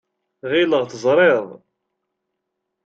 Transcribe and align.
Ɣileɣ 0.49 0.83
teẓriḍ. 0.85 1.47